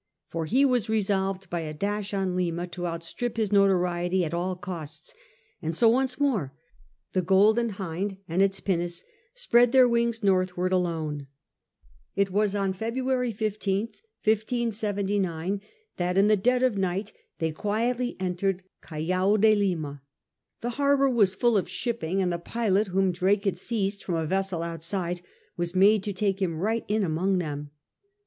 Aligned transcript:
For 0.29 0.45
he 0.45 0.65
was 0.65 0.89
resolved 0.89 1.47
by 1.51 1.59
a 1.59 1.75
dash 1.75 2.11
on 2.11 2.35
Lima 2.35 2.65
to 2.69 2.87
outstrip 2.87 3.37
his 3.37 3.51
notoriety 3.51 4.25
at 4.25 4.33
all 4.33 4.55
costs, 4.55 5.13
and 5.61 5.75
so 5.75 5.89
once 5.89 6.19
more 6.19 6.55
the 7.13 7.21
Golden 7.21 7.69
Hind 7.69 8.17
and 8.27 8.41
its 8.41 8.59
pinnace 8.61 9.03
spread 9.35 9.71
their 9.73 9.87
wings 9.87 10.23
northward 10.23 10.71
alone. 10.71 11.27
It 12.15 12.31
was 12.31 12.55
on 12.55 12.73
February 12.73 13.31
15th 13.31 13.97
that, 14.23 16.17
in 16.17 16.27
the 16.27 16.35
dead 16.35 16.63
of 16.63 16.75
night, 16.79 17.13
they 17.37 17.51
quietly 17.51 18.17
entered 18.19 18.63
Callao 18.81 19.37
de 19.37 19.53
Lima. 19.53 20.01
The 20.61 20.69
harbour 20.81 21.11
was 21.11 21.35
full 21.35 21.55
of 21.55 21.69
shipping, 21.69 22.23
and 22.23 22.33
the 22.33 22.39
pilot 22.39 22.87
whom 22.87 23.11
Drake 23.11 23.45
had 23.45 23.55
seized 23.59 24.03
from 24.03 24.15
a 24.15 24.25
vessel 24.25 24.63
outside 24.63 25.21
was 25.55 25.75
made 25.75 26.01
to 26.05 26.11
take 26.11 26.41
him 26.41 26.57
right 26.57 26.85
in 26.87 27.03
among 27.03 27.37
them. 27.37 27.69